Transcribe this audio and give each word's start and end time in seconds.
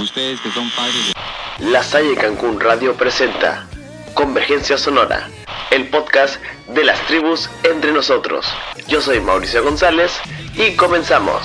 Ustedes 0.00 0.40
que 0.40 0.50
son 0.52 0.70
padres 0.70 1.12
de... 1.58 1.70
La 1.70 1.82
Salle 1.82 2.14
Cancún 2.14 2.60
Radio 2.60 2.94
presenta 2.94 3.66
Convergencia 4.14 4.78
Sonora, 4.78 5.28
el 5.72 5.88
podcast 5.88 6.40
de 6.72 6.84
las 6.84 7.04
tribus 7.08 7.50
entre 7.64 7.90
nosotros. 7.90 8.46
Yo 8.86 9.00
soy 9.00 9.18
Mauricio 9.20 9.64
González 9.64 10.12
y 10.54 10.76
comenzamos. 10.76 11.42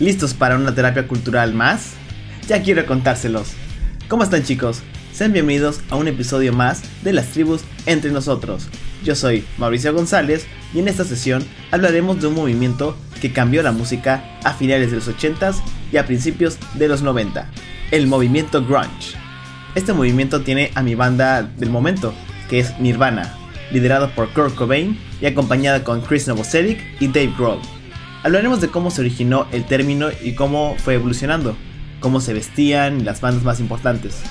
¿Listos 0.00 0.32
para 0.32 0.56
una 0.56 0.74
terapia 0.74 1.06
cultural 1.06 1.52
más? 1.52 1.96
Ya 2.48 2.62
quiero 2.62 2.86
contárselos. 2.86 3.52
¿Cómo 4.08 4.22
están 4.22 4.42
chicos? 4.42 4.82
Sean 5.12 5.34
bienvenidos 5.34 5.82
a 5.90 5.96
un 5.96 6.08
episodio 6.08 6.54
más 6.54 6.82
de 7.04 7.12
las 7.12 7.28
tribus 7.28 7.62
entre 7.84 8.10
nosotros. 8.10 8.70
Yo 9.02 9.16
soy 9.16 9.44
Mauricio 9.58 9.92
González 9.92 10.46
y 10.72 10.78
en 10.78 10.86
esta 10.86 11.04
sesión 11.04 11.44
hablaremos 11.72 12.20
de 12.20 12.28
un 12.28 12.34
movimiento 12.34 12.96
que 13.20 13.32
cambió 13.32 13.62
la 13.62 13.72
música 13.72 14.38
a 14.44 14.52
finales 14.52 14.90
de 14.90 14.96
los 14.96 15.08
80s 15.08 15.56
y 15.90 15.96
a 15.96 16.06
principios 16.06 16.58
de 16.74 16.88
los 16.88 17.02
90, 17.02 17.50
el 17.90 18.06
movimiento 18.06 18.64
grunge. 18.64 19.16
Este 19.74 19.92
movimiento 19.92 20.42
tiene 20.42 20.70
a 20.74 20.82
mi 20.82 20.94
banda 20.94 21.42
del 21.42 21.70
momento, 21.70 22.14
que 22.48 22.60
es 22.60 22.78
Nirvana, 22.78 23.34
liderado 23.72 24.10
por 24.14 24.32
Kurt 24.32 24.54
Cobain 24.54 24.98
y 25.20 25.26
acompañada 25.26 25.82
con 25.82 26.00
Chris 26.02 26.28
Novoselic 26.28 26.78
y 27.00 27.08
Dave 27.08 27.32
Grohl. 27.36 27.60
Hablaremos 28.22 28.60
de 28.60 28.68
cómo 28.68 28.92
se 28.92 29.00
originó 29.00 29.48
el 29.50 29.64
término 29.64 30.10
y 30.22 30.34
cómo 30.34 30.76
fue 30.78 30.94
evolucionando, 30.94 31.56
cómo 31.98 32.20
se 32.20 32.34
vestían 32.34 33.04
las 33.04 33.20
bandas 33.20 33.42
más 33.42 33.58
importantes. 33.58 34.22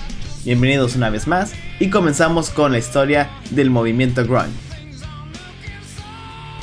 Bienvenidos 0.44 0.96
una 0.96 1.12
vez 1.12 1.28
más 1.28 1.54
y 1.80 1.90
comenzamos 1.90 2.50
con 2.50 2.72
la 2.72 2.80
historia 2.80 3.30
del 3.52 3.70
movimiento 3.70 4.26
grunge. 4.26 4.71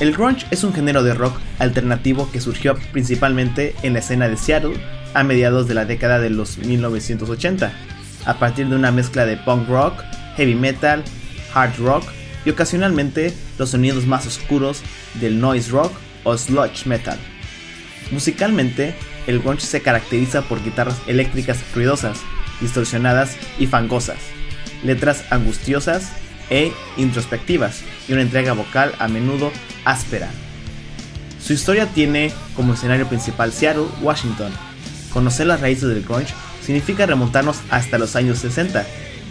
El 0.01 0.12
grunge 0.12 0.47
es 0.52 0.62
un 0.62 0.73
género 0.73 1.02
de 1.02 1.12
rock 1.12 1.41
alternativo 1.59 2.30
que 2.30 2.41
surgió 2.41 2.77
principalmente 2.93 3.74
en 3.82 3.95
la 3.95 3.99
escena 3.99 4.29
de 4.29 4.37
Seattle 4.37 4.77
a 5.13 5.24
mediados 5.24 5.66
de 5.66 5.74
la 5.74 5.87
década 5.87 6.21
de 6.21 6.30
los 6.30 6.59
1980, 6.59 7.73
a 8.24 8.38
partir 8.38 8.68
de 8.68 8.77
una 8.77 8.93
mezcla 8.93 9.27
de 9.27 9.37
punk 9.37 9.68
rock, 9.68 10.05
heavy 10.37 10.55
metal, 10.55 11.02
hard 11.52 11.77
rock 11.79 12.05
y 12.45 12.51
ocasionalmente 12.51 13.35
los 13.59 13.71
sonidos 13.71 14.07
más 14.07 14.24
oscuros 14.24 14.82
del 15.15 15.40
noise 15.40 15.71
rock 15.73 15.93
o 16.23 16.38
sludge 16.38 16.87
metal. 16.87 17.18
Musicalmente, 18.12 18.95
el 19.27 19.40
grunge 19.40 19.66
se 19.66 19.83
caracteriza 19.83 20.43
por 20.43 20.62
guitarras 20.62 20.96
eléctricas 21.09 21.59
ruidosas, 21.74 22.21
distorsionadas 22.60 23.37
y 23.59 23.66
fangosas, 23.66 24.18
letras 24.85 25.24
angustiosas 25.30 26.12
e 26.51 26.73
introspectivas 26.96 27.82
y 28.09 28.13
una 28.13 28.23
entrega 28.23 28.52
vocal 28.52 28.95
a 28.99 29.09
menudo 29.09 29.52
áspera. 29.85 30.29
Su 31.43 31.52
historia 31.52 31.87
tiene 31.87 32.32
como 32.55 32.74
escenario 32.74 33.07
principal 33.07 33.52
Seattle, 33.52 33.87
Washington. 34.02 34.52
Conocer 35.13 35.46
las 35.46 35.60
raíces 35.60 35.88
del 35.88 36.02
grunge 36.02 36.35
significa 36.63 37.07
remontarnos 37.07 37.60
hasta 37.71 37.99
los 37.99 38.16
años 38.16 38.38
60. 38.38 38.85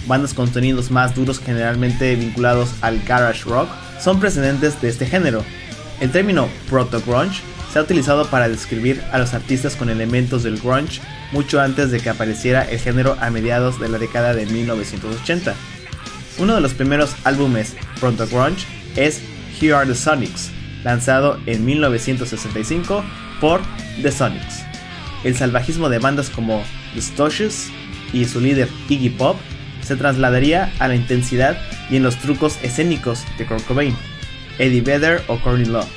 Bandas 0.08 0.34
con 0.34 0.52
sonidos 0.52 0.90
más 0.90 1.14
duros 1.14 1.40
generalmente 1.40 2.16
vinculados 2.16 2.70
al 2.82 3.00
garage 3.04 3.44
rock 3.44 3.70
son 4.02 4.20
precedentes 4.20 4.81
de 4.81 4.90
este 4.90 5.06
género. 5.06 5.44
El 6.00 6.12
término 6.12 6.48
proto-grunge 6.70 7.42
se 7.72 7.80
ha 7.80 7.81
utilizado 7.81 8.26
para 8.28 8.48
describir 8.48 9.04
a 9.12 9.20
los 9.20 9.34
artistas 9.34 9.76
con 9.76 9.90
elementos 9.90 10.44
del 10.44 10.59
grunge 10.59 11.02
mucho 11.31 11.59
antes 11.59 11.92
de 11.92 12.00
que 12.00 12.09
apareciera 12.09 12.64
el 12.64 12.80
género 12.80 13.18
a 13.20 13.30
mediados 13.30 13.80
de 13.80 13.90
la 13.90 14.00
década 14.00 14.34
de 14.34 14.46
1980. 14.46 15.54
Uno 16.40 16.54
de 16.54 16.62
los 16.62 16.74
primeros 16.74 17.16
álbumes 17.24 17.76
proto 18.00 18.28
grunge 18.28 18.66
es 18.96 19.22
Here 19.60 19.74
Are 19.74 19.88
the 19.88 19.96
Sonics, 19.96 20.52
lanzado 20.84 21.40
en 21.48 21.66
1965 21.66 23.04
por 23.42 23.62
The 24.02 24.12
Sonics. 24.12 24.64
El 25.24 25.36
salvajismo 25.36 25.90
de 25.90 25.98
bandas 25.98 26.30
como 26.30 26.64
The 26.94 27.02
Stooges 27.02 27.70
y 28.14 28.26
su 28.26 28.40
líder 28.40 28.70
Iggy 28.88 29.09
Pop 29.09 29.38
se 29.81 29.96
trasladaría 29.96 30.72
a 30.80 30.88
la 30.88 30.96
intensidad 30.96 31.58
y 31.90 31.96
en 31.96 32.03
los 32.03 32.18
trucos 32.18 32.59
escénicos 32.62 33.24
de 33.40 33.46
Kurt 33.46 33.66
Cobain, 33.66 33.96
Eddie 34.59 34.81
Vedder 34.81 35.24
o 35.28 35.40
Courtney 35.40 35.66
Love. 35.66 35.88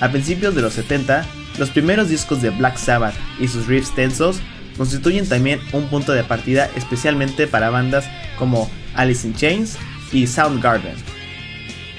A 0.00 0.08
principios 0.10 0.54
de 0.54 0.62
los 0.62 0.74
70, 0.74 1.26
los 1.58 1.70
primeros 1.70 2.08
discos 2.08 2.40
de 2.42 2.50
Black 2.50 2.76
Sabbath 2.76 3.14
y 3.40 3.48
sus 3.48 3.66
riffs 3.66 3.94
tensos 3.94 4.40
constituyen 4.76 5.28
también 5.28 5.60
un 5.72 5.88
punto 5.88 6.12
de 6.12 6.22
partida 6.22 6.70
especialmente 6.76 7.46
para 7.46 7.70
bandas 7.70 8.08
como 8.38 8.70
Alice 8.94 9.26
in 9.26 9.34
Chains 9.34 9.76
y 10.12 10.26
Soundgarden. 10.26 10.94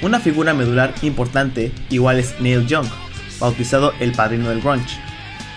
Una 0.02 0.20
figura 0.20 0.54
medular 0.54 0.94
importante 1.04 1.72
igual 1.90 2.20
es 2.20 2.40
Neil 2.40 2.66
Young, 2.68 2.88
bautizado 3.40 3.94
el 4.00 4.12
padrino 4.14 4.50
del 4.50 4.62
grunge. 4.62 5.00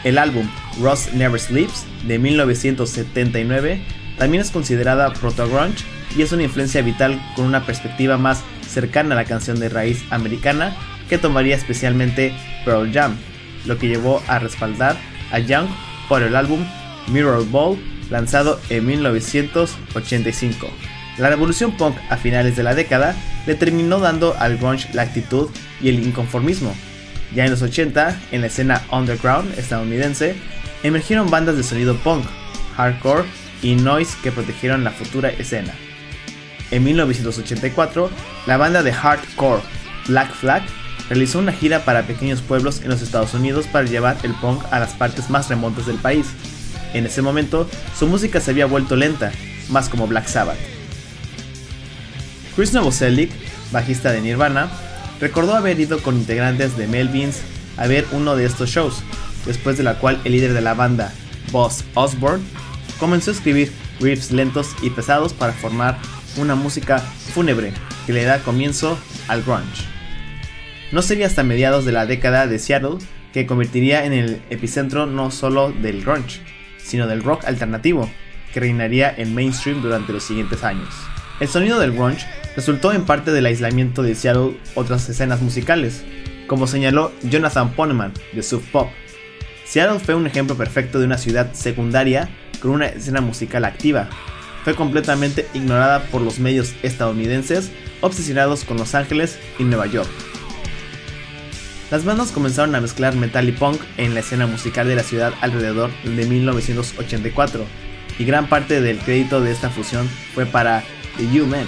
El 0.04 0.18
álbum 0.18 0.46
Ross 0.80 1.12
Never 1.14 1.40
Sleeps 1.40 1.86
de 2.06 2.18
1979 2.18 3.82
también 4.18 4.42
es 4.42 4.50
considerada 4.50 5.12
proto-grunge 5.14 5.84
y 6.16 6.22
es 6.22 6.32
una 6.32 6.42
influencia 6.42 6.82
vital 6.82 7.20
con 7.34 7.46
una 7.46 7.64
perspectiva 7.64 8.18
más 8.18 8.42
cercana 8.68 9.14
a 9.14 9.16
la 9.16 9.24
canción 9.24 9.58
de 9.58 9.68
raíz 9.68 10.04
americana 10.10 10.76
que 11.08 11.18
tomaría 11.18 11.56
especialmente 11.56 12.34
Pearl 12.64 12.92
Jam, 12.92 13.16
lo 13.64 13.78
que 13.78 13.88
llevó 13.88 14.22
a 14.28 14.38
respaldar 14.38 14.96
a 15.32 15.38
Young 15.38 15.68
por 16.08 16.22
el 16.22 16.36
álbum 16.36 16.64
Mirror 17.08 17.48
Ball 17.50 17.78
lanzado 18.10 18.60
en 18.68 18.86
1985. 18.86 20.68
La 21.18 21.30
revolución 21.30 21.76
punk 21.76 21.96
a 22.10 22.16
finales 22.16 22.56
de 22.56 22.64
la 22.64 22.74
década 22.74 23.14
le 23.46 23.54
terminó 23.54 24.00
dando 24.00 24.34
al 24.38 24.56
grunge 24.56 24.88
la 24.92 25.02
actitud 25.02 25.48
y 25.80 25.88
el 25.88 26.04
inconformismo. 26.04 26.74
Ya 27.34 27.44
en 27.44 27.50
los 27.50 27.62
80, 27.62 28.20
en 28.32 28.40
la 28.40 28.48
escena 28.48 28.82
underground 28.90 29.56
estadounidense, 29.58 30.36
emergieron 30.82 31.30
bandas 31.30 31.56
de 31.56 31.62
sonido 31.62 31.96
punk, 31.96 32.24
hardcore 32.76 33.24
y 33.62 33.76
noise 33.76 34.16
que 34.22 34.32
protegieron 34.32 34.82
la 34.82 34.90
futura 34.90 35.30
escena. 35.30 35.72
En 36.70 36.82
1984, 36.82 38.10
la 38.46 38.56
banda 38.56 38.82
de 38.82 38.92
hardcore 38.92 39.62
Black 40.08 40.32
Flag 40.34 40.62
realizó 41.08 41.38
una 41.38 41.52
gira 41.52 41.84
para 41.84 42.06
pequeños 42.06 42.40
pueblos 42.40 42.80
en 42.82 42.88
los 42.88 43.02
Estados 43.02 43.34
Unidos 43.34 43.66
para 43.66 43.86
llevar 43.86 44.16
el 44.24 44.32
punk 44.34 44.64
a 44.70 44.80
las 44.80 44.94
partes 44.94 45.30
más 45.30 45.48
remotas 45.48 45.86
del 45.86 45.96
país. 45.96 46.26
En 46.92 47.06
ese 47.06 47.22
momento, 47.22 47.68
su 47.96 48.06
música 48.06 48.40
se 48.40 48.50
había 48.50 48.66
vuelto 48.66 48.96
lenta, 48.96 49.32
más 49.68 49.88
como 49.88 50.06
Black 50.06 50.26
Sabbath. 50.26 50.73
Chris 52.56 52.72
Novoselic, 52.72 53.32
bajista 53.72 54.12
de 54.12 54.20
Nirvana, 54.20 54.70
recordó 55.20 55.54
haber 55.54 55.80
ido 55.80 56.00
con 56.00 56.16
integrantes 56.16 56.76
de 56.76 56.86
Melvins 56.86 57.40
a 57.76 57.88
ver 57.88 58.06
uno 58.12 58.36
de 58.36 58.44
estos 58.44 58.70
shows, 58.70 59.02
después 59.44 59.76
de 59.76 59.82
la 59.82 59.98
cual 59.98 60.20
el 60.24 60.32
líder 60.32 60.52
de 60.52 60.60
la 60.60 60.74
banda, 60.74 61.12
Boss 61.50 61.84
Osborne, 61.94 62.44
comenzó 63.00 63.32
a 63.32 63.34
escribir 63.34 63.72
riffs 63.98 64.30
lentos 64.30 64.76
y 64.82 64.90
pesados 64.90 65.32
para 65.32 65.52
formar 65.52 65.98
una 66.36 66.54
música 66.54 67.00
fúnebre 67.00 67.72
que 68.06 68.12
le 68.12 68.22
da 68.22 68.38
comienzo 68.38 68.98
al 69.26 69.42
grunge. 69.42 69.84
No 70.92 71.02
sería 71.02 71.26
hasta 71.26 71.42
mediados 71.42 71.84
de 71.84 71.92
la 71.92 72.06
década 72.06 72.46
de 72.46 72.60
Seattle 72.60 72.98
que 73.32 73.46
convertiría 73.46 74.04
en 74.04 74.12
el 74.12 74.40
epicentro 74.50 75.06
no 75.06 75.32
solo 75.32 75.72
del 75.72 76.02
grunge, 76.04 76.40
sino 76.78 77.08
del 77.08 77.24
rock 77.24 77.46
alternativo, 77.46 78.08
que 78.52 78.60
reinaría 78.60 79.12
en 79.16 79.34
mainstream 79.34 79.82
durante 79.82 80.12
los 80.12 80.22
siguientes 80.22 80.62
años. 80.62 80.94
El 81.40 81.48
sonido 81.48 81.80
del 81.80 81.92
grunge 81.92 82.24
resultó 82.56 82.92
en 82.92 83.04
parte 83.04 83.32
del 83.32 83.46
aislamiento 83.46 84.02
de 84.02 84.14
Seattle 84.14 84.56
otras 84.74 85.08
escenas 85.08 85.40
musicales, 85.40 86.04
como 86.46 86.66
señaló 86.66 87.12
Jonathan 87.22 87.72
Poneman 87.72 88.12
de 88.32 88.42
Sub 88.42 88.62
Pop. 88.70 88.88
Seattle 89.64 89.98
fue 89.98 90.14
un 90.14 90.26
ejemplo 90.26 90.56
perfecto 90.56 90.98
de 90.98 91.06
una 91.06 91.18
ciudad 91.18 91.52
secundaria 91.54 92.28
con 92.60 92.70
una 92.70 92.86
escena 92.86 93.20
musical 93.20 93.64
activa. 93.64 94.08
Fue 94.62 94.74
completamente 94.74 95.46
ignorada 95.52 96.04
por 96.04 96.22
los 96.22 96.38
medios 96.38 96.74
estadounidenses 96.82 97.70
obsesionados 98.00 98.64
con 98.64 98.76
Los 98.76 98.94
Ángeles 98.94 99.38
y 99.58 99.64
Nueva 99.64 99.86
York. 99.86 100.08
Las 101.90 102.04
bandas 102.04 102.32
comenzaron 102.32 102.74
a 102.74 102.80
mezclar 102.80 103.14
metal 103.14 103.48
y 103.48 103.52
punk 103.52 103.80
en 103.98 104.14
la 104.14 104.20
escena 104.20 104.46
musical 104.46 104.88
de 104.88 104.96
la 104.96 105.02
ciudad 105.02 105.32
alrededor 105.40 105.90
de 106.02 106.26
1984, 106.26 107.64
y 108.18 108.24
gran 108.24 108.48
parte 108.48 108.80
del 108.80 108.98
crédito 108.98 109.40
de 109.40 109.52
esta 109.52 109.70
fusión 109.70 110.08
fue 110.34 110.46
para 110.46 110.82
The 111.18 111.42
U-Men. 111.42 111.66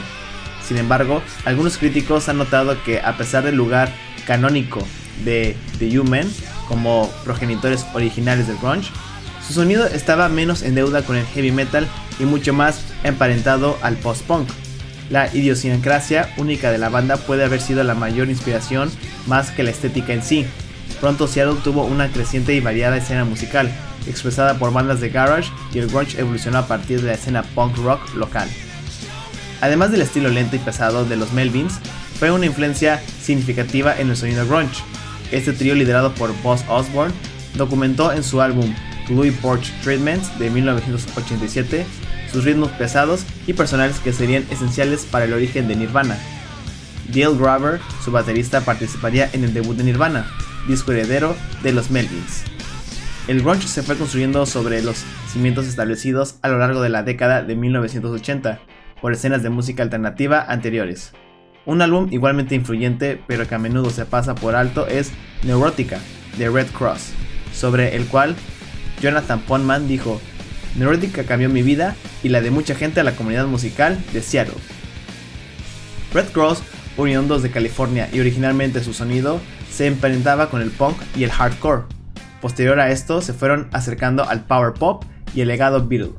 Sin 0.67 0.79
embargo, 0.79 1.23
algunos 1.45 1.79
críticos 1.79 2.29
han 2.29 2.39
notado 2.39 2.83
que 2.85 3.01
a 3.01 3.17
pesar 3.17 3.45
del 3.45 3.55
lugar 3.55 3.93
canónico 4.27 4.81
de 5.25 5.57
The 5.79 5.99
U-Men 6.01 6.31
como 6.69 7.11
progenitores 7.25 7.87
originales 7.95 8.49
del 8.49 8.59
grunge, 8.59 8.91
su 9.47 9.53
sonido 9.53 9.87
estaba 9.87 10.29
menos 10.29 10.63
en 10.63 10.75
deuda 10.75 11.03
con 11.03 11.17
el 11.17 11.27
heavy 11.27 11.53
metal 11.53 11.87
y 12.19 12.25
mucho 12.25 12.53
más 12.53 12.81
emparentado 13.05 13.79
al 13.81 13.97
post-punk. 13.97 14.49
La 15.09 15.33
idiosincrasia 15.33 16.35
única 16.37 16.73
de 16.73 16.79
la 16.79 16.89
banda 16.89 17.17
puede 17.17 17.45
haber 17.45 17.61
sido 17.61 17.85
la 17.85 17.95
mayor 17.95 18.29
inspiración 18.29 18.91
más 19.29 19.51
que 19.51 19.63
la 19.63 19.71
estética 19.71 20.13
en 20.13 20.23
sí. 20.23 20.47
Pronto 21.01 21.29
Seattle 21.29 21.61
tuvo 21.63 21.85
una 21.85 22.09
creciente 22.09 22.55
y 22.55 22.61
variada 22.61 22.97
escena 22.97 23.25
musical, 23.25 23.71
expresada 24.09 24.59
por 24.59 24.73
bandas 24.73 25.01
de 25.01 25.11
garage 25.11 25.51
y 25.73 25.79
el 25.79 25.87
grunge 25.87 26.19
evolucionó 26.19 26.59
a 26.59 26.67
partir 26.67 27.01
de 27.01 27.09
la 27.09 27.15
escena 27.15 27.45
punk 27.45 27.77
rock 27.77 28.15
local. 28.17 28.49
Además 29.61 29.91
del 29.91 30.03
estilo 30.03 30.29
lento 30.29 30.57
y 30.57 30.59
pesado 30.59 31.05
de 31.05 31.17
los 31.17 31.33
Melvins, 31.33 31.79
fue 32.19 32.31
una 32.31 32.47
influencia 32.47 33.03
significativa 33.21 33.99
en 33.99 34.11
el 34.11 34.17
sonido 34.17 34.47
grunge. 34.47 34.83
Este 35.33 35.53
trío 35.53 35.75
liderado 35.75 36.15
por 36.15 36.33
Buzz 36.43 36.63
Osborne 36.69 37.15
documentó 37.55 38.13
en 38.13 38.23
su 38.23 38.41
álbum 38.41 38.75
Louis 39.09 39.35
Porch 39.35 39.73
Treatments 39.83 40.39
de 40.39 40.51
1987 40.51 41.87
sus 42.33 42.45
ritmos 42.45 42.71
pesados 42.73 43.25
y 43.47 43.53
personales 43.53 43.99
que 44.01 44.13
serían 44.13 44.45
esenciales 44.51 45.05
para 45.05 45.25
el 45.25 45.33
origen 45.33 45.69
de 45.69 45.77
Nirvana. 45.77 46.19
Dale 47.09 47.37
Graver, 47.39 47.81
su 48.05 48.11
baterista, 48.11 48.61
participaría 48.63 49.31
en 49.33 49.45
el 49.45 49.55
debut 49.55 49.77
de 49.77 49.85
Nirvana, 49.85 50.27
disco 50.69 50.93
heredero 50.93 51.37
de 51.63 51.73
los 51.73 51.91
Melvins. 51.91 52.43
El 53.29 53.43
grunge 53.43 53.69
se 53.69 53.83
fue 53.83 53.97
construyendo 53.97 54.45
sobre 54.47 54.83
los 54.83 55.05
cimientos 55.33 55.67
establecidos 55.67 56.37
a 56.43 56.49
lo 56.49 56.59
largo 56.59 56.81
de 56.83 56.89
la 56.89 57.03
década 57.03 57.43
de 57.43 57.57
1980 57.57 58.61
por 59.01 59.13
escenas 59.13 59.43
de 59.43 59.51
música 59.51 59.83
alternativa 59.83 60.45
anteriores. 60.49 61.13
Un 61.65 61.83
álbum 61.83 62.09
igualmente 62.11 62.55
influyente, 62.55 63.21
pero 63.27 63.49
que 63.49 63.55
a 63.55 63.59
menudo 63.59 63.91
se 63.91 64.07
pasa 64.07 64.35
por 64.35 64.55
alto, 64.55 64.87
es 64.87 65.13
Neurotica, 65.43 65.99
de 66.39 66.49
Red 66.49 66.69
Cross, 66.69 67.13
sobre 67.53 67.97
el 67.97 68.07
cual 68.07 68.37
Jonathan 69.01 69.41
Ponman 69.41 69.89
dijo, 69.89 70.21
Neurotica 70.77 71.25
cambió 71.25 71.49
mi 71.49 71.63
vida 71.63 71.97
y 72.23 72.29
la 72.29 72.41
de 72.41 72.51
mucha 72.51 72.75
gente 72.75 73.01
a 73.01 73.05
la 73.05 73.17
comunidad 73.17 73.47
musical 73.47 73.99
de 74.13 74.23
Seattle. 74.23 74.55
Red 76.13 76.27
Cross, 76.33 76.63
oriundos 76.97 77.43
de 77.43 77.51
California 77.51 78.09
y 78.13 78.21
originalmente 78.21 78.83
su 78.83 78.95
sonido, 78.95 79.41
se 79.71 79.87
emparentaba 79.87 80.49
con 80.49 80.63
el 80.63 80.71
punk 80.71 80.97
y 81.17 81.25
el 81.25 81.31
hardcore. 81.31 81.83
Posterior 82.41 82.79
a 82.81 82.91
esto 82.91 83.21
se 83.21 83.33
fueron 83.33 83.69
acercando 83.73 84.29
al 84.29 84.45
power 84.45 84.73
pop 84.75 85.05
y 85.35 85.41
el 85.41 85.49
legado 85.49 85.87
Beatle. 85.87 86.13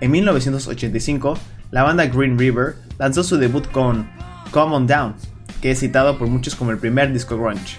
En 0.00 0.10
1985, 0.10 1.38
la 1.72 1.82
banda 1.82 2.06
Green 2.06 2.38
River 2.38 2.76
lanzó 2.98 3.24
su 3.24 3.38
debut 3.38 3.66
con 3.72 4.06
Come 4.52 4.76
On 4.76 4.86
Down, 4.86 5.14
que 5.60 5.70
es 5.70 5.80
citado 5.80 6.18
por 6.18 6.28
muchos 6.28 6.54
como 6.54 6.70
el 6.70 6.78
primer 6.78 7.12
disco 7.12 7.36
grunge. 7.36 7.78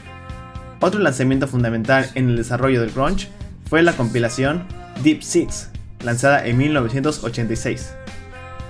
Otro 0.81 1.00
lanzamiento 1.00 1.48
fundamental 1.48 2.10
en 2.16 2.28
el 2.28 2.36
desarrollo 2.36 2.81
del 2.81 2.92
grunge 2.92 3.30
fue 3.69 3.84
la 3.84 3.94
compilación 3.94 4.63
Deep 5.04 5.22
Six, 5.22 5.69
lanzada 6.04 6.45
en 6.45 6.57
1986. 6.57 7.94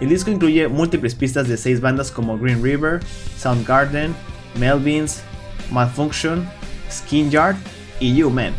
El 0.01 0.09
disco 0.09 0.29
incluye 0.29 0.67
múltiples 0.67 1.15
pistas 1.15 1.47
de 1.47 1.55
seis 1.55 1.79
bandas 1.79 2.11
como 2.11 2.37
Green 2.37 2.61
River, 2.61 2.99
Soundgarden, 3.37 4.13
Melvins, 4.59 5.21
Malfunction, 5.71 6.45
Skin 6.91 7.31
Yard 7.31 7.55
y 8.01 8.13
You 8.13 8.29
Man. 8.29 8.53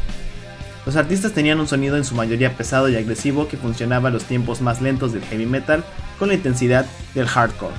Los 0.87 0.97
artistas 0.97 1.33
tenían 1.33 1.61
un 1.61 1.69
sonido 1.69 1.97
en 1.97 2.05
su 2.05 2.15
mayoría 2.15 2.57
pesado 2.57 2.89
y 2.89 2.97
agresivo 2.97 3.49
que 3.49 3.57
funcionaba 3.57 4.09
a 4.09 4.13
los 4.13 4.25
tiempos 4.25 4.61
más 4.61 4.83
lentos 4.83 5.13
del 5.13 5.25
heavy 5.25 5.47
metal 5.47 5.83
con 6.19 6.29
la 6.29 6.35
intensidad 6.35 6.87
del 7.15 7.27
hardcore. 7.27 7.75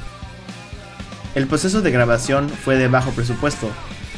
El 1.35 1.47
proceso 1.47 1.81
de 1.81 1.91
grabación 1.91 2.49
fue 2.49 2.77
de 2.77 2.87
bajo 2.87 3.11
presupuesto, 3.11 3.69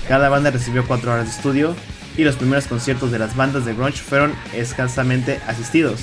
cada 0.07 0.29
banda 0.29 0.51
recibió 0.51 0.87
4 0.87 1.11
horas 1.11 1.25
de 1.25 1.31
estudio 1.31 1.75
y 2.15 2.23
los 2.23 2.37
primeros 2.37 2.67
conciertos 2.67 3.11
de 3.11 3.19
las 3.19 3.35
bandas 3.35 3.65
de 3.65 3.73
grunge 3.73 3.97
fueron 3.97 4.33
escasamente 4.53 5.41
asistidos, 5.47 6.01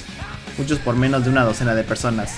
muchos 0.59 0.79
por 0.79 0.95
menos 0.95 1.25
de 1.25 1.31
una 1.31 1.43
docena 1.43 1.75
de 1.75 1.85
personas. 1.85 2.35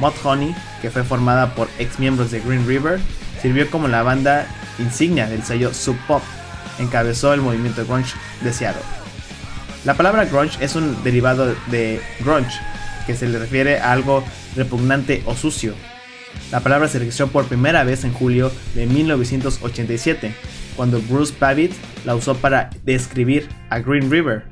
Mod 0.00 0.14
Honey, 0.24 0.54
que 0.82 0.90
fue 0.90 1.04
formada 1.04 1.54
por 1.54 1.68
ex 1.78 1.98
miembros 1.98 2.30
de 2.32 2.40
Green 2.40 2.66
River, 2.66 2.98
sirvió 3.40 3.70
como 3.70 3.86
la 3.86 4.02
banda 4.02 4.46
insignia 4.78 5.28
del 5.28 5.44
sello 5.44 5.72
Sub 5.72 5.96
Pop, 6.08 6.22
encabezó 6.78 7.32
el 7.32 7.40
movimiento 7.40 7.86
grunge 7.86 8.14
de 8.42 8.52
Seattle. 8.52 9.05
La 9.86 9.94
palabra 9.94 10.24
grunge 10.24 10.58
es 10.64 10.74
un 10.74 11.04
derivado 11.04 11.54
de 11.70 12.00
grunge, 12.18 12.58
que 13.06 13.14
se 13.14 13.28
le 13.28 13.38
refiere 13.38 13.78
a 13.78 13.92
algo 13.92 14.24
repugnante 14.56 15.22
o 15.26 15.36
sucio. 15.36 15.74
La 16.50 16.58
palabra 16.58 16.88
se 16.88 16.98
registró 16.98 17.28
por 17.28 17.44
primera 17.44 17.84
vez 17.84 18.02
en 18.02 18.12
julio 18.12 18.50
de 18.74 18.86
1987, 18.86 20.34
cuando 20.74 21.00
Bruce 21.00 21.32
Pavitt 21.38 21.72
la 22.04 22.16
usó 22.16 22.34
para 22.34 22.70
describir 22.82 23.48
a 23.70 23.78
Green 23.78 24.10
River, 24.10 24.42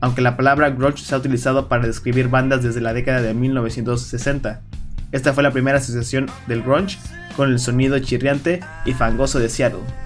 aunque 0.00 0.22
la 0.22 0.36
palabra 0.36 0.70
grunge 0.70 1.02
se 1.02 1.12
ha 1.16 1.18
utilizado 1.18 1.66
para 1.66 1.84
describir 1.84 2.28
bandas 2.28 2.62
desde 2.62 2.80
la 2.80 2.92
década 2.92 3.22
de 3.22 3.34
1960. 3.34 4.60
Esta 5.10 5.32
fue 5.32 5.42
la 5.42 5.50
primera 5.50 5.78
asociación 5.78 6.30
del 6.46 6.62
grunge 6.62 6.96
con 7.36 7.50
el 7.50 7.58
sonido 7.58 7.98
chirriante 7.98 8.60
y 8.84 8.92
fangoso 8.92 9.40
de 9.40 9.48
Seattle. 9.48 10.05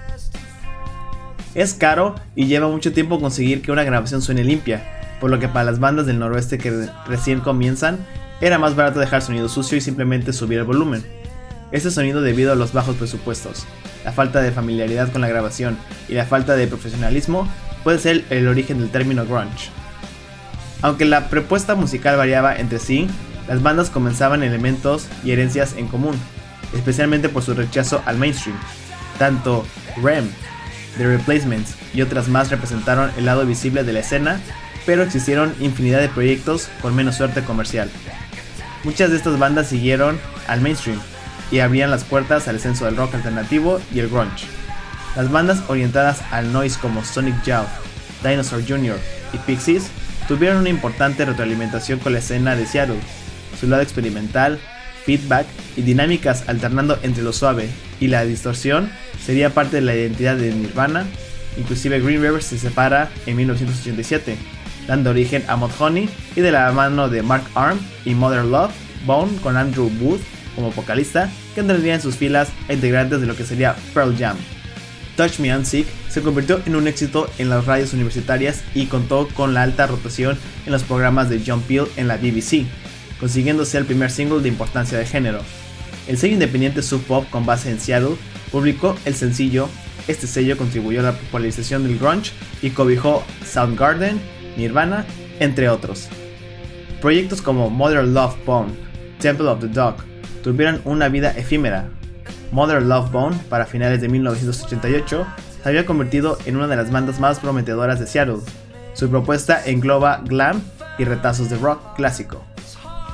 Es 1.54 1.74
caro 1.74 2.14
y 2.36 2.46
lleva 2.46 2.68
mucho 2.68 2.92
tiempo 2.92 3.20
conseguir 3.20 3.62
que 3.62 3.72
una 3.72 3.84
grabación 3.84 4.22
suene 4.22 4.44
limpia, 4.44 4.82
por 5.20 5.30
lo 5.30 5.38
que 5.38 5.48
para 5.48 5.64
las 5.64 5.80
bandas 5.80 6.06
del 6.06 6.18
noroeste 6.18 6.58
que 6.58 6.88
recién 7.06 7.40
comienzan, 7.40 7.98
era 8.40 8.58
más 8.58 8.76
barato 8.76 9.00
dejar 9.00 9.22
sonido 9.22 9.48
sucio 9.48 9.76
y 9.76 9.80
simplemente 9.80 10.32
subir 10.32 10.58
el 10.58 10.64
volumen. 10.64 11.04
Este 11.72 11.90
sonido 11.90 12.22
debido 12.22 12.52
a 12.52 12.56
los 12.56 12.72
bajos 12.72 12.96
presupuestos, 12.96 13.66
la 14.04 14.12
falta 14.12 14.40
de 14.40 14.52
familiaridad 14.52 15.12
con 15.12 15.20
la 15.20 15.28
grabación 15.28 15.76
y 16.08 16.14
la 16.14 16.24
falta 16.24 16.56
de 16.56 16.66
profesionalismo 16.66 17.48
puede 17.84 17.98
ser 17.98 18.24
el 18.30 18.48
origen 18.48 18.78
del 18.78 18.90
término 18.90 19.26
grunge. 19.26 19.70
Aunque 20.82 21.04
la 21.04 21.28
propuesta 21.28 21.74
musical 21.74 22.16
variaba 22.16 22.56
entre 22.56 22.78
sí, 22.78 23.08
las 23.48 23.62
bandas 23.62 23.90
comenzaban 23.90 24.42
elementos 24.42 25.08
y 25.24 25.32
herencias 25.32 25.74
en 25.76 25.88
común, 25.88 26.14
especialmente 26.74 27.28
por 27.28 27.42
su 27.42 27.54
rechazo 27.54 28.02
al 28.06 28.16
mainstream. 28.16 28.56
Tanto 29.18 29.66
REM, 30.02 30.30
The 30.96 31.06
Replacements 31.06 31.74
y 31.94 32.02
otras 32.02 32.28
más 32.28 32.50
representaron 32.50 33.10
el 33.16 33.26
lado 33.26 33.46
visible 33.46 33.84
de 33.84 33.92
la 33.92 34.00
escena, 34.00 34.40
pero 34.86 35.02
existieron 35.02 35.54
infinidad 35.60 36.00
de 36.00 36.08
proyectos 36.08 36.68
con 36.82 36.94
menos 36.94 37.16
suerte 37.16 37.42
comercial. 37.42 37.90
Muchas 38.84 39.10
de 39.10 39.16
estas 39.16 39.38
bandas 39.38 39.68
siguieron 39.68 40.18
al 40.48 40.60
mainstream 40.60 40.98
y 41.50 41.58
abrían 41.58 41.90
las 41.90 42.04
puertas 42.04 42.48
al 42.48 42.56
ascenso 42.56 42.84
del 42.84 42.96
rock 42.96 43.14
alternativo 43.14 43.80
y 43.94 44.00
el 44.00 44.08
grunge. 44.08 44.46
Las 45.16 45.30
bandas 45.30 45.62
orientadas 45.68 46.22
al 46.30 46.52
noise 46.52 46.78
como 46.80 47.04
Sonic 47.04 47.42
Youth, 47.44 47.68
Dinosaur 48.22 48.62
Jr. 48.66 48.96
y 49.32 49.38
Pixies 49.38 49.90
tuvieron 50.28 50.58
una 50.58 50.68
importante 50.68 51.24
retroalimentación 51.24 51.98
con 51.98 52.12
la 52.12 52.20
escena 52.20 52.54
de 52.54 52.66
Seattle. 52.66 53.00
Su 53.58 53.66
lado 53.66 53.82
experimental, 53.82 54.60
feedback 55.04 55.46
y 55.76 55.82
dinámicas 55.82 56.44
alternando 56.48 56.98
entre 57.02 57.22
lo 57.22 57.32
suave 57.32 57.68
y 58.00 58.08
la 58.08 58.24
distorsión 58.24 58.90
sería 59.24 59.50
parte 59.50 59.76
de 59.76 59.82
la 59.82 59.94
identidad 59.94 60.36
de 60.36 60.52
Nirvana. 60.52 61.06
Inclusive 61.56 62.00
Green 62.00 62.22
River 62.22 62.42
se 62.42 62.58
separa 62.58 63.10
en 63.26 63.36
1987, 63.36 64.36
dando 64.86 65.10
origen 65.10 65.44
a 65.48 65.56
Mod 65.56 65.70
Honey 65.78 66.08
y 66.36 66.40
de 66.40 66.52
la 66.52 66.70
mano 66.72 67.08
de 67.08 67.22
Mark 67.22 67.44
Arm 67.54 67.78
y 68.04 68.14
Mother 68.14 68.44
Love 68.44 68.72
Bone 69.06 69.36
con 69.42 69.56
Andrew 69.56 69.90
Wood 70.00 70.20
como 70.54 70.72
vocalista, 70.72 71.30
que 71.54 71.62
tendría 71.62 71.94
en 71.94 72.02
sus 72.02 72.16
filas 72.16 72.48
a 72.68 72.72
integrantes 72.72 73.20
de 73.20 73.26
lo 73.26 73.36
que 73.36 73.44
sería 73.44 73.76
Pearl 73.94 74.16
Jam. 74.16 74.36
Touch 75.16 75.38
Me 75.38 75.50
and 75.50 75.64
Sick 75.64 75.86
se 76.08 76.22
convirtió 76.22 76.60
en 76.66 76.76
un 76.76 76.88
éxito 76.88 77.30
en 77.38 77.50
las 77.50 77.66
radios 77.66 77.92
universitarias 77.92 78.62
y 78.74 78.86
contó 78.86 79.28
con 79.28 79.54
la 79.54 79.62
alta 79.62 79.86
rotación 79.86 80.38
en 80.66 80.72
los 80.72 80.82
programas 80.82 81.28
de 81.28 81.42
John 81.46 81.62
Peel 81.62 81.86
en 81.96 82.08
la 82.08 82.16
BBC, 82.16 82.64
consiguiendo 83.20 83.64
ser 83.64 83.82
el 83.82 83.86
primer 83.86 84.10
single 84.10 84.40
de 84.40 84.48
importancia 84.48 84.98
de 84.98 85.06
género. 85.06 85.40
El 86.08 86.18
sello 86.18 86.34
independiente 86.34 86.82
Sub 86.82 87.02
Pop 87.04 87.28
con 87.30 87.46
base 87.46 87.70
en 87.70 87.78
Seattle 87.78 88.16
publicó 88.50 88.96
el 89.04 89.14
sencillo. 89.14 89.68
Este 90.08 90.26
sello 90.26 90.56
contribuyó 90.56 91.00
a 91.00 91.04
la 91.04 91.12
popularización 91.12 91.84
del 91.84 91.98
grunge 91.98 92.32
y 92.62 92.70
cobijó 92.70 93.22
Soundgarden, 93.44 94.20
Nirvana, 94.56 95.04
entre 95.38 95.68
otros. 95.68 96.08
Proyectos 97.00 97.42
como 97.42 97.70
Mother 97.70 98.04
Love 98.04 98.36
Bone, 98.44 98.72
Temple 99.20 99.46
of 99.46 99.60
the 99.60 99.68
Dog 99.68 99.96
tuvieron 100.42 100.80
una 100.84 101.08
vida 101.08 101.30
efímera. 101.36 101.88
Mother 102.50 102.82
Love 102.82 103.12
Bone, 103.12 103.36
para 103.48 103.66
finales 103.66 104.00
de 104.00 104.08
1988, 104.08 105.26
se 105.62 105.68
había 105.68 105.86
convertido 105.86 106.38
en 106.46 106.56
una 106.56 106.66
de 106.66 106.76
las 106.76 106.90
bandas 106.90 107.20
más 107.20 107.38
prometedoras 107.38 108.00
de 108.00 108.06
Seattle. 108.06 108.38
Su 108.94 109.08
propuesta 109.08 109.62
engloba 109.64 110.22
glam 110.26 110.60
y 110.98 111.04
retazos 111.04 111.48
de 111.50 111.56
rock 111.58 111.94
clásico. 111.94 112.44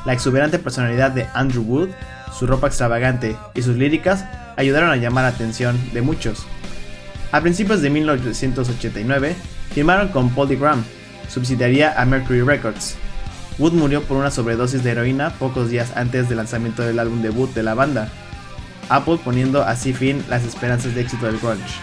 La 0.06 0.12
exuberante 0.12 0.60
personalidad 0.60 1.10
de 1.10 1.26
Andrew 1.34 1.64
Wood, 1.64 1.88
su 2.32 2.46
ropa 2.46 2.68
extravagante 2.68 3.36
y 3.54 3.62
sus 3.62 3.76
líricas 3.76 4.24
ayudaron 4.56 4.90
a 4.90 4.96
llamar 4.96 5.24
la 5.24 5.30
atención 5.30 5.76
de 5.92 6.00
muchos. 6.00 6.46
A 7.32 7.40
principios 7.40 7.82
de 7.82 7.90
1989, 7.90 9.34
firmaron 9.74 10.08
con 10.08 10.32
Graham, 10.32 10.84
subsidiaria 11.28 12.00
a 12.00 12.06
Mercury 12.06 12.42
Records. 12.42 12.94
Wood 13.58 13.72
murió 13.72 14.00
por 14.04 14.16
una 14.16 14.30
sobredosis 14.30 14.84
de 14.84 14.92
heroína 14.92 15.30
pocos 15.40 15.70
días 15.70 15.90
antes 15.96 16.28
del 16.28 16.38
lanzamiento 16.38 16.82
del 16.82 17.00
álbum 17.00 17.20
debut 17.20 17.52
de 17.52 17.64
la 17.64 17.74
banda, 17.74 18.08
Apple 18.88 19.18
poniendo 19.24 19.64
así 19.64 19.92
fin 19.92 20.22
las 20.30 20.44
esperanzas 20.44 20.94
de 20.94 21.00
éxito 21.00 21.26
del 21.26 21.38
grunge. 21.38 21.80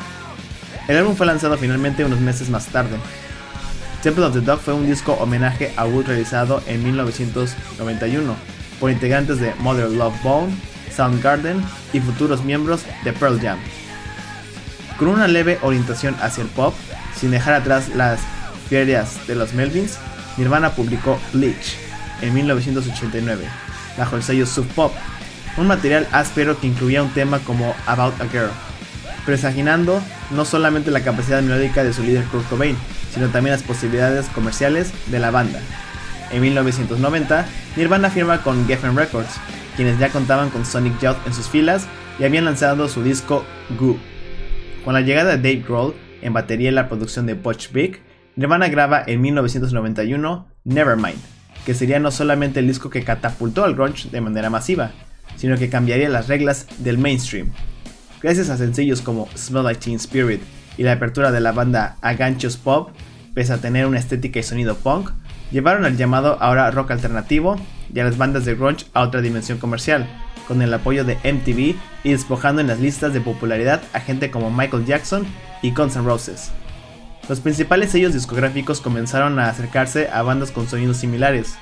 El 0.87 0.95
álbum 0.95 1.15
fue 1.15 1.25
lanzado 1.25 1.57
finalmente 1.57 2.05
unos 2.05 2.21
meses 2.21 2.49
más 2.49 2.67
tarde. 2.67 2.95
Temple 4.03 4.25
of 4.25 4.33
the 4.33 4.41
Dog 4.41 4.59
fue 4.59 4.73
un 4.73 4.85
disco 4.85 5.13
homenaje 5.13 5.71
a 5.77 5.85
Wood 5.85 6.07
realizado 6.07 6.61
en 6.67 6.83
1991 6.83 8.35
por 8.77 8.91
integrantes 8.91 9.39
de 9.39 9.55
Mother 9.59 9.89
Love 9.89 10.21
Bone, 10.21 10.53
Soundgarden 10.93 11.63
y 11.93 12.01
futuros 12.01 12.43
miembros 12.43 12.81
de 13.05 13.13
Pearl 13.13 13.39
Jam. 13.39 13.57
Con 14.99 15.07
una 15.07 15.29
leve 15.29 15.57
orientación 15.61 16.17
hacia 16.21 16.43
el 16.43 16.49
pop, 16.49 16.73
sin 17.15 17.31
dejar 17.31 17.53
atrás 17.53 17.95
las 17.95 18.19
ferias 18.69 19.25
de 19.25 19.35
los 19.35 19.53
Melvins, 19.53 19.97
Nirvana 20.35 20.71
publicó 20.71 21.17
Bleach 21.31 21.77
en 22.21 22.33
1989, 22.33 23.45
bajo 23.97 24.17
el 24.17 24.23
sello 24.23 24.45
Sub 24.45 24.67
Pop, 24.75 24.91
un 25.55 25.67
material 25.67 26.09
áspero 26.11 26.59
que 26.59 26.67
incluía 26.67 27.03
un 27.03 27.13
tema 27.13 27.39
como 27.39 27.73
About 27.85 28.19
a 28.19 28.27
Girl, 28.27 28.51
presaginando 29.25 30.01
no 30.31 30.43
solamente 30.43 30.91
la 30.91 31.05
capacidad 31.05 31.41
melódica 31.41 31.85
de 31.85 31.93
su 31.93 32.03
líder 32.03 32.25
Kurt 32.25 32.49
Cobain, 32.49 32.75
sino 33.13 33.29
también 33.29 33.53
las 33.53 33.63
posibilidades 33.63 34.27
comerciales 34.29 34.91
de 35.11 35.19
la 35.19 35.31
banda. 35.31 35.59
En 36.31 36.41
1990, 36.41 37.45
Nirvana 37.75 38.09
firma 38.09 38.41
con 38.41 38.65
Geffen 38.65 38.95
Records, 38.95 39.35
quienes 39.75 39.99
ya 39.99 40.09
contaban 40.09 40.49
con 40.49 40.65
Sonic 40.65 40.99
Youth 40.99 41.17
en 41.27 41.33
sus 41.33 41.47
filas 41.47 41.87
y 42.19 42.23
habían 42.23 42.45
lanzado 42.45 42.87
su 42.89 43.03
disco 43.03 43.45
Goo. 43.77 43.97
Con 44.83 44.93
la 44.93 45.01
llegada 45.01 45.37
de 45.37 45.37
Dave 45.37 45.65
Grohl 45.67 45.93
en 46.21 46.33
batería 46.33 46.69
y 46.69 46.73
la 46.73 46.87
producción 46.87 47.25
de 47.25 47.35
Butch 47.35 47.71
Vig, 47.71 48.01
Nirvana 48.35 48.67
graba 48.67 49.03
en 49.05 49.21
1991 49.21 50.47
Nevermind, 50.63 51.19
que 51.65 51.75
sería 51.75 51.99
no 51.99 52.09
solamente 52.09 52.61
el 52.61 52.67
disco 52.67 52.89
que 52.89 53.03
catapultó 53.03 53.63
al 53.63 53.75
grunge 53.75 54.09
de 54.09 54.21
manera 54.21 54.49
masiva, 54.49 54.91
sino 55.35 55.57
que 55.57 55.69
cambiaría 55.69 56.09
las 56.09 56.27
reglas 56.27 56.67
del 56.79 56.97
mainstream. 56.97 57.51
Gracias 58.21 58.49
a 58.49 58.57
sencillos 58.57 59.01
como 59.01 59.27
Smell 59.37 59.63
Like 59.63 59.81
Teen 59.81 59.97
Spirit 59.97 60.41
y 60.77 60.83
la 60.83 60.93
apertura 60.93 61.31
de 61.31 61.39
la 61.39 61.51
banda 61.51 61.97
Aganchos 62.01 62.57
Pop, 62.57 62.89
pese 63.33 63.53
a 63.53 63.57
tener 63.57 63.85
una 63.85 63.99
estética 63.99 64.39
y 64.39 64.43
sonido 64.43 64.75
punk, 64.75 65.11
llevaron 65.51 65.85
al 65.85 65.97
llamado 65.97 66.37
ahora 66.39 66.71
rock 66.71 66.91
alternativo 66.91 67.57
y 67.93 67.99
a 67.99 68.03
las 68.03 68.17
bandas 68.17 68.45
de 68.45 68.55
grunge 68.55 68.85
a 68.93 69.01
otra 69.01 69.21
dimensión 69.21 69.57
comercial, 69.57 70.07
con 70.47 70.61
el 70.61 70.73
apoyo 70.73 71.03
de 71.05 71.15
MTV 71.15 71.75
y 72.03 72.11
despojando 72.11 72.61
en 72.61 72.67
las 72.67 72.79
listas 72.79 73.13
de 73.13 73.21
popularidad 73.21 73.81
a 73.93 73.99
gente 73.99 74.31
como 74.31 74.51
Michael 74.51 74.85
Jackson 74.85 75.25
y 75.61 75.71
Guns 75.71 75.95
N' 75.95 76.05
Roses. 76.05 76.51
Los 77.29 77.39
principales 77.39 77.91
sellos 77.91 78.13
discográficos 78.13 78.81
comenzaron 78.81 79.39
a 79.39 79.47
acercarse 79.47 80.09
a 80.09 80.23
bandas 80.23 80.51
con 80.51 80.67
sonidos 80.67 80.97
similares. 80.97 81.55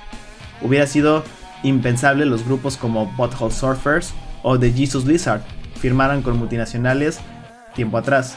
Hubiera 0.60 0.86
sido 0.86 1.22
impensable 1.62 2.26
los 2.26 2.44
grupos 2.44 2.76
como 2.76 3.06
Butthole 3.12 3.52
Surfers 3.52 4.12
o 4.42 4.58
The 4.58 4.72
Jesus 4.72 5.04
Lizard 5.04 5.42
firmaran 5.76 6.22
con 6.22 6.36
multinacionales 6.36 7.20
tiempo 7.74 7.98
atrás. 7.98 8.36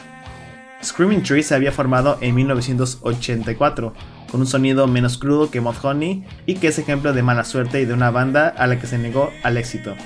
Screaming 0.86 1.24
Trees 1.24 1.48
se 1.48 1.54
había 1.56 1.72
formado 1.72 2.16
en 2.20 2.32
1984, 2.36 3.92
con 4.30 4.40
un 4.40 4.46
sonido 4.46 4.86
menos 4.86 5.18
crudo 5.18 5.50
que 5.50 5.60
Mudhoney 5.60 6.24
y 6.46 6.54
que 6.54 6.68
es 6.68 6.78
ejemplo 6.78 7.12
de 7.12 7.24
mala 7.24 7.42
suerte 7.42 7.80
y 7.80 7.86
de 7.86 7.92
una 7.92 8.12
banda 8.12 8.48
a 8.48 8.68
la 8.68 8.78
que 8.78 8.86
se 8.86 8.96
negó 8.96 9.30
al 9.42 9.56
éxito. 9.56 9.96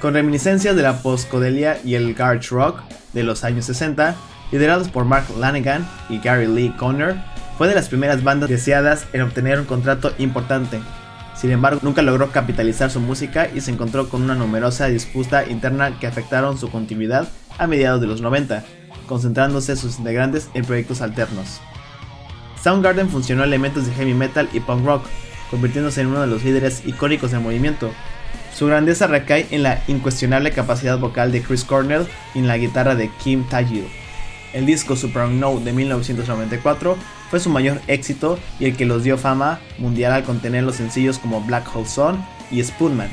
Con 0.00 0.14
reminiscencias 0.14 0.74
de 0.74 0.82
la 0.82 1.02
postcodelia 1.02 1.78
y 1.84 1.96
el 1.96 2.14
garage 2.14 2.48
rock 2.48 2.80
de 3.12 3.24
los 3.24 3.44
años 3.44 3.66
60, 3.66 4.16
liderados 4.50 4.88
por 4.88 5.04
Mark 5.04 5.26
Lanigan 5.38 5.86
y 6.08 6.18
Gary 6.18 6.46
Lee 6.46 6.74
Conner, 6.78 7.16
fue 7.58 7.68
de 7.68 7.74
las 7.74 7.88
primeras 7.88 8.24
bandas 8.24 8.48
deseadas 8.48 9.06
en 9.12 9.20
obtener 9.20 9.60
un 9.60 9.66
contrato 9.66 10.14
importante. 10.18 10.80
Sin 11.34 11.50
embargo, 11.50 11.80
nunca 11.82 12.00
logró 12.00 12.30
capitalizar 12.30 12.90
su 12.90 13.00
música 13.00 13.48
y 13.54 13.60
se 13.60 13.70
encontró 13.70 14.08
con 14.08 14.22
una 14.22 14.34
numerosa 14.34 14.86
disputa 14.86 15.46
interna 15.46 15.98
que 15.98 16.06
afectaron 16.06 16.56
su 16.56 16.70
continuidad 16.70 17.28
a 17.58 17.66
mediados 17.66 18.00
de 18.00 18.06
los 18.06 18.22
90, 18.22 18.64
concentrándose 19.12 19.76
sus 19.76 19.98
integrantes 19.98 20.48
en 20.54 20.64
proyectos 20.64 21.02
alternos. 21.02 21.60
Soundgarden 22.64 23.10
funcionó 23.10 23.44
elementos 23.44 23.84
de 23.84 23.92
heavy 23.92 24.14
metal 24.14 24.48
y 24.54 24.60
punk 24.60 24.86
rock, 24.86 25.04
convirtiéndose 25.50 26.00
en 26.00 26.06
uno 26.06 26.22
de 26.22 26.28
los 26.28 26.42
líderes 26.42 26.82
icónicos 26.86 27.30
del 27.30 27.42
movimiento. 27.42 27.90
Su 28.54 28.68
grandeza 28.68 29.06
recae 29.06 29.48
en 29.50 29.64
la 29.64 29.82
incuestionable 29.86 30.52
capacidad 30.52 30.98
vocal 30.98 31.30
de 31.30 31.42
Chris 31.42 31.62
Cornell 31.62 32.06
y 32.34 32.38
en 32.38 32.46
la 32.46 32.56
guitarra 32.56 32.94
de 32.94 33.10
Kim 33.22 33.46
Tajil. 33.50 33.84
El 34.54 34.64
disco 34.64 34.96
Super 34.96 35.24
Unknown 35.24 35.62
de 35.62 35.74
1994 35.74 36.96
fue 37.28 37.38
su 37.38 37.50
mayor 37.50 37.82
éxito 37.88 38.38
y 38.58 38.64
el 38.64 38.78
que 38.78 38.86
los 38.86 39.04
dio 39.04 39.18
fama 39.18 39.60
mundial 39.76 40.14
al 40.14 40.24
contener 40.24 40.64
los 40.64 40.76
sencillos 40.76 41.18
como 41.18 41.42
Black 41.42 41.68
Hole 41.76 41.86
Sun 41.86 42.24
y 42.50 42.64
Spoonman, 42.64 43.10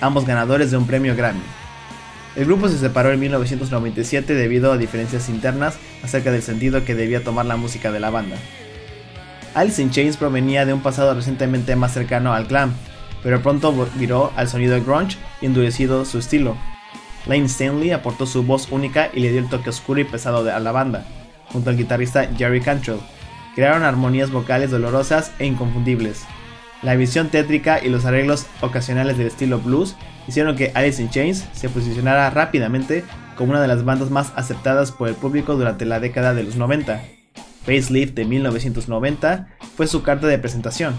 ambos 0.00 0.24
ganadores 0.24 0.70
de 0.70 0.78
un 0.78 0.86
premio 0.86 1.14
Grammy. 1.14 1.42
El 2.36 2.44
grupo 2.44 2.68
se 2.68 2.78
separó 2.78 3.12
en 3.12 3.20
1997 3.20 4.34
debido 4.34 4.70
a 4.70 4.76
diferencias 4.76 5.30
internas 5.30 5.78
acerca 6.02 6.30
del 6.30 6.42
sentido 6.42 6.84
que 6.84 6.94
debía 6.94 7.24
tomar 7.24 7.46
la 7.46 7.56
música 7.56 7.90
de 7.90 7.98
la 7.98 8.10
banda. 8.10 8.36
Alice 9.54 9.80
in 9.80 9.90
Chains 9.90 10.18
provenía 10.18 10.66
de 10.66 10.74
un 10.74 10.82
pasado 10.82 11.14
recientemente 11.14 11.76
más 11.76 11.94
cercano 11.94 12.34
al 12.34 12.44
glam, 12.44 12.74
pero 13.22 13.40
pronto 13.40 13.74
viró 13.94 14.32
al 14.36 14.48
sonido 14.48 14.78
grunge 14.84 15.16
y 15.40 15.46
endurecido 15.46 16.04
su 16.04 16.18
estilo. 16.18 16.58
Lane 17.24 17.46
Stanley 17.46 17.90
aportó 17.92 18.26
su 18.26 18.42
voz 18.42 18.70
única 18.70 19.08
y 19.14 19.20
le 19.20 19.30
dio 19.30 19.40
el 19.40 19.48
toque 19.48 19.70
oscuro 19.70 20.00
y 20.00 20.04
pesado 20.04 20.48
a 20.48 20.60
la 20.60 20.72
banda, 20.72 21.06
junto 21.46 21.70
al 21.70 21.78
guitarrista 21.78 22.28
Jerry 22.36 22.60
Cantrell. 22.60 23.00
Crearon 23.54 23.82
armonías 23.82 24.30
vocales 24.30 24.70
dolorosas 24.70 25.32
e 25.38 25.46
inconfundibles. 25.46 26.24
La 26.82 26.94
visión 26.94 27.30
tétrica 27.30 27.82
y 27.82 27.88
los 27.88 28.04
arreglos 28.04 28.46
ocasionales 28.60 29.16
del 29.16 29.28
estilo 29.28 29.58
blues 29.58 29.96
hicieron 30.28 30.56
que 30.56 30.72
Alice 30.74 31.02
in 31.02 31.10
Chains 31.10 31.44
se 31.52 31.68
posicionara 31.68 32.30
rápidamente 32.30 33.04
como 33.36 33.50
una 33.50 33.62
de 33.62 33.68
las 33.68 33.84
bandas 33.84 34.10
más 34.10 34.32
aceptadas 34.36 34.92
por 34.92 35.08
el 35.08 35.14
público 35.14 35.54
durante 35.54 35.84
la 35.84 36.00
década 36.00 36.34
de 36.34 36.42
los 36.42 36.56
90. 36.56 37.02
Facelift 37.64 38.14
de 38.14 38.24
1990 38.24 39.48
fue 39.76 39.86
su 39.86 40.02
carta 40.02 40.26
de 40.26 40.38
presentación, 40.38 40.94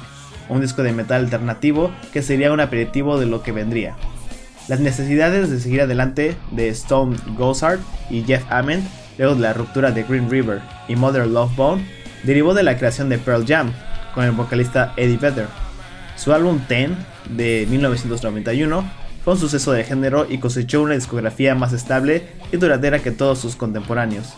un 0.49 0.61
disco 0.61 0.83
de 0.83 0.93
metal 0.93 1.23
alternativo 1.23 1.91
que 2.13 2.21
sería 2.21 2.51
un 2.51 2.59
aperitivo 2.59 3.19
de 3.19 3.25
lo 3.25 3.41
que 3.41 3.51
vendría. 3.51 3.95
Las 4.67 4.81
necesidades 4.81 5.49
de 5.49 5.59
seguir 5.59 5.81
adelante 5.81 6.35
de 6.51 6.67
Stone 6.69 7.15
Gossard 7.37 7.79
y 8.09 8.23
Jeff 8.23 8.43
Ament, 8.49 8.85
luego 9.17 9.35
de 9.35 9.41
la 9.41 9.53
ruptura 9.53 9.91
de 9.91 10.03
Green 10.03 10.29
River 10.29 10.61
y 10.89 10.95
Mother 10.97 11.25
Love 11.25 11.55
Bone, 11.55 11.85
derivó 12.23 12.53
de 12.53 12.63
la 12.63 12.77
creación 12.77 13.07
de 13.07 13.17
Pearl 13.17 13.45
Jam 13.47 13.71
con 14.13 14.25
el 14.25 14.31
vocalista 14.31 14.93
Eddie 14.97 15.17
Vedder. 15.17 15.47
Su 16.17 16.33
álbum 16.33 16.59
Ten 16.67 16.97
de 17.29 17.67
1991 17.69 18.83
fue 19.23 19.33
un 19.33 19.39
suceso 19.39 19.71
de 19.71 19.83
género 19.83 20.25
y 20.27 20.39
cosechó 20.39 20.81
una 20.81 20.95
discografía 20.95 21.53
más 21.53 21.73
estable 21.73 22.27
y 22.51 22.57
duradera 22.57 22.99
que 22.99 23.11
todos 23.11 23.39
sus 23.39 23.55
contemporáneos. 23.55 24.33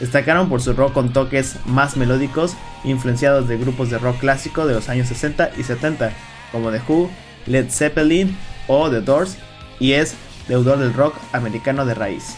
Destacaron 0.00 0.48
por 0.48 0.60
su 0.60 0.72
rock 0.72 0.92
con 0.92 1.12
toques 1.12 1.56
más 1.66 1.96
melódicos, 1.96 2.56
influenciados 2.84 3.46
de 3.48 3.58
grupos 3.58 3.90
de 3.90 3.98
rock 3.98 4.18
clásico 4.18 4.66
de 4.66 4.74
los 4.74 4.88
años 4.88 5.08
60 5.08 5.52
y 5.56 5.62
70, 5.62 6.12
como 6.50 6.70
The 6.70 6.80
Who, 6.88 7.10
Led 7.46 7.70
Zeppelin 7.70 8.36
o 8.66 8.90
The 8.90 9.02
Doors, 9.02 9.36
y 9.78 9.92
es 9.92 10.14
deudor 10.48 10.78
del 10.78 10.94
rock 10.94 11.14
americano 11.32 11.86
de 11.86 11.94
raíz. 11.94 12.36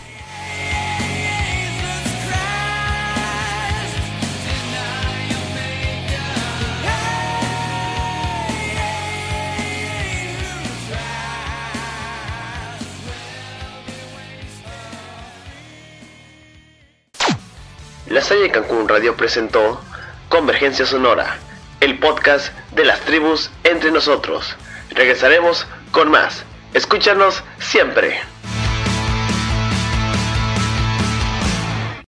La 18.22 18.28
Salle 18.28 18.52
Cancún 18.52 18.88
Radio 18.88 19.16
presentó 19.16 19.80
Convergencia 20.28 20.86
Sonora, 20.86 21.38
el 21.80 21.98
podcast 21.98 22.56
de 22.70 22.84
las 22.84 23.00
tribus 23.00 23.50
entre 23.64 23.90
nosotros. 23.90 24.54
Regresaremos 24.90 25.66
con 25.90 26.08
más. 26.08 26.44
Escúchanos 26.72 27.42
siempre. 27.58 28.20